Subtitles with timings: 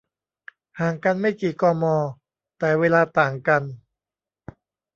[0.79, 1.83] ห่างกันไม่กี่ กม
[2.59, 3.63] แต่เวลาต่างกัน